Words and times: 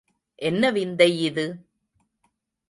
என்ன 0.41 0.71
விந்தை 0.71 1.09
இது? 1.21 1.45